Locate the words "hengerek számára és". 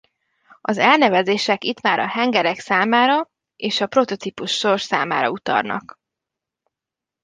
2.07-3.81